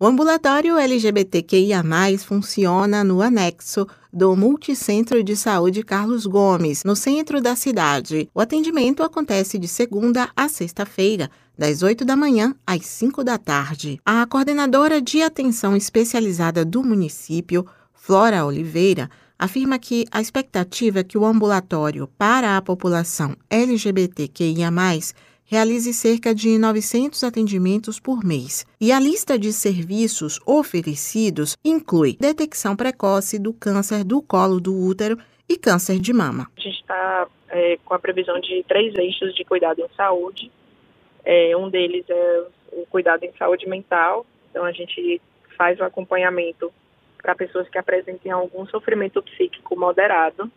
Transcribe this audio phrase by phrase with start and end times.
[0.00, 1.82] O ambulatório LGBTQIA+,
[2.24, 8.30] funciona no anexo do Multicentro de Saúde Carlos Gomes, no centro da cidade.
[8.32, 14.00] O atendimento acontece de segunda a sexta-feira, das 8 da manhã às 5 da tarde.
[14.06, 21.18] A coordenadora de atenção especializada do município, Flora Oliveira, afirma que a expectativa é que
[21.18, 24.70] o ambulatório para a população LGBTQIA+,
[25.50, 28.66] realize cerca de 900 atendimentos por mês.
[28.78, 35.16] E a lista de serviços oferecidos inclui detecção precoce do câncer do colo do útero
[35.48, 36.46] e câncer de mama.
[36.56, 40.50] A gente está é, com a previsão de três eixos de cuidado em saúde.
[41.24, 44.26] É, um deles é o cuidado em saúde mental.
[44.50, 45.20] Então, a gente
[45.56, 46.72] faz o acompanhamento
[47.22, 50.50] para pessoas que apresentem algum sofrimento psíquico moderado.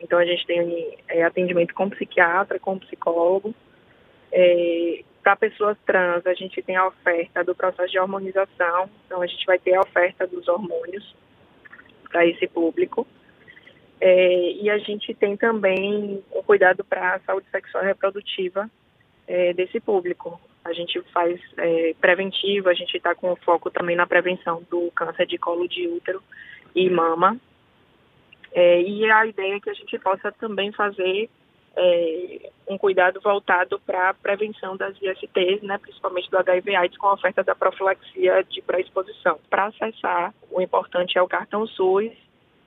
[0.00, 3.54] Então, a gente tem é, atendimento com psiquiatra, com psicólogo,
[4.32, 9.26] é, para pessoas trans, a gente tem a oferta do processo de hormonização, então a
[9.26, 11.14] gente vai ter a oferta dos hormônios
[12.10, 13.06] para esse público.
[14.00, 18.68] É, e a gente tem também o cuidado para a saúde sexual e reprodutiva
[19.28, 20.40] é, desse público.
[20.64, 25.26] A gente faz é, preventivo, a gente está com foco também na prevenção do câncer
[25.26, 26.20] de colo de útero
[26.74, 27.38] e mama.
[28.52, 31.30] É, e a ideia é que a gente possa também fazer
[31.76, 37.14] é, um cuidado voltado para a prevenção das ISTs, né, principalmente do HIV/AIDS, com a
[37.14, 39.38] oferta da profilaxia de pré-exposição.
[39.48, 42.12] Para acessar, o importante é o cartão SUS,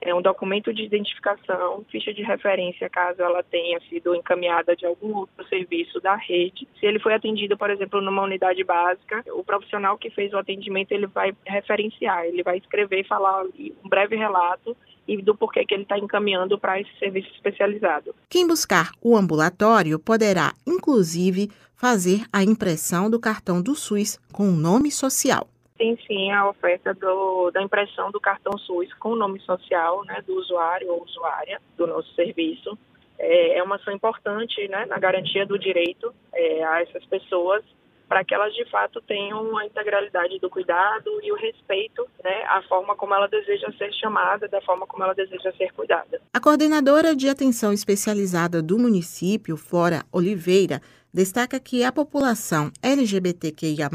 [0.06, 5.14] é um documento de identificação, ficha de referência caso ela tenha sido encaminhada de algum
[5.16, 6.66] outro serviço da rede.
[6.78, 10.92] Se ele foi atendido, por exemplo, numa unidade básica, o profissional que fez o atendimento
[10.92, 14.76] ele vai referenciar, ele vai escrever, falar um breve relato
[15.08, 18.14] e do porquê que ele está encaminhando para esse serviço especializado.
[18.28, 24.56] Quem buscar o ambulatório poderá, inclusive, fazer a impressão do cartão do SUS com o
[24.56, 25.48] nome social.
[25.76, 30.22] Tem sim a oferta do, da impressão do cartão SUS com o nome social né,
[30.26, 32.78] do usuário ou usuária do nosso serviço.
[33.18, 37.62] É, é uma ação importante né, na garantia do direito é, a essas pessoas
[38.08, 42.62] para que elas de fato tenham a integralidade do cuidado e o respeito né, à
[42.62, 46.20] forma como ela deseja ser chamada, da forma como ela deseja ser cuidada.
[46.32, 50.80] A coordenadora de atenção especializada do município, Flora Oliveira,
[51.12, 53.88] destaca que a população LGBTQIA,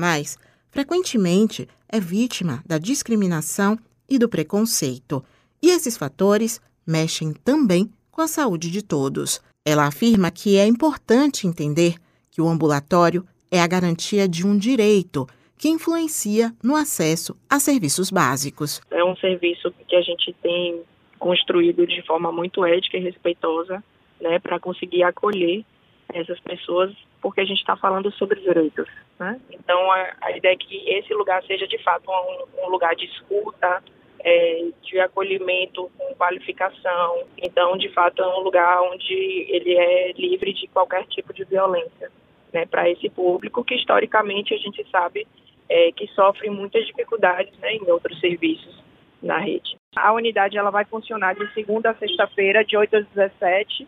[0.72, 3.78] frequentemente é vítima da discriminação
[4.10, 5.24] e do preconceito.
[5.62, 9.42] E esses fatores mexem também com a saúde de todos.
[9.66, 11.96] Ela afirma que é importante entender
[12.32, 15.28] que o ambulatório é a garantia de um direito
[15.58, 18.82] que influencia no acesso a serviços básicos.
[18.90, 20.82] É um serviço que a gente tem
[21.20, 23.84] construído de forma muito ética e respeitosa,
[24.20, 25.64] né, para conseguir acolher
[26.12, 28.88] essas pessoas, porque a gente está falando sobre direitos.
[29.20, 29.40] Né?
[29.52, 33.06] Então, a, a, ideia é que esse lugar seja de fato um, um lugar de
[33.06, 33.84] escuta,
[34.20, 37.24] é, de acolhimento com qualificação.
[37.38, 39.14] Então, de fato, é um lugar onde
[39.50, 42.12] ele é livre de qualquer tipo de violência
[42.52, 45.28] né, para esse público que historicamente a gente sabe
[45.70, 48.82] é, que sofre muitas dificuldades né, em outros serviços
[49.22, 49.76] na rede.
[49.96, 53.88] A unidade ela vai funcionar de segunda a sexta-feira, de 8 às 17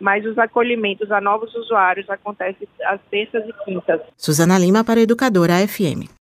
[0.00, 4.00] mas os acolhimentos a novos usuários acontecem às terças e quintas.
[4.16, 6.14] Suzana Lima para Educadora FM.